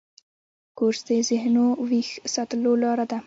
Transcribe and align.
کورس 0.77 0.99
د 1.07 1.09
ذهنو 1.29 1.65
ویښ 1.89 2.09
ساتلو 2.33 2.71
لاره 2.83 3.05
ده. 3.11 3.19